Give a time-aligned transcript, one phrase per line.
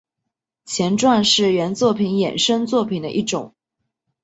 [0.65, 3.53] 前传是原作品衍生作品的一种。